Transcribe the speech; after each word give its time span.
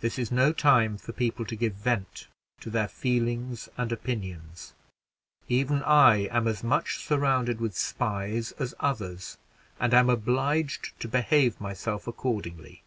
This 0.00 0.18
is 0.18 0.32
no 0.32 0.54
time 0.54 0.96
for 0.96 1.12
people 1.12 1.44
to 1.44 1.54
give 1.54 1.74
vent 1.74 2.28
to 2.62 2.70
their 2.70 2.88
feelings 2.88 3.68
and 3.76 3.92
opinions. 3.92 4.72
Even 5.50 5.82
I 5.82 6.30
am 6.30 6.48
as 6.48 6.64
much 6.64 6.96
surrounded 7.06 7.60
with 7.60 7.76
spies 7.76 8.52
as 8.52 8.72
others, 8.80 9.36
and 9.78 9.92
am 9.92 10.08
obliged 10.08 10.98
to 11.00 11.08
behave 11.08 11.60
myself 11.60 12.06
accordingly. 12.06 12.84